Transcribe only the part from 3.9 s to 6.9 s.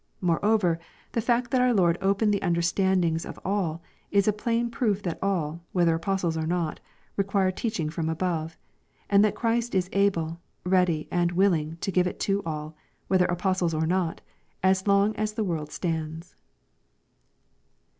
is a plain proof that all, whether apostles or not,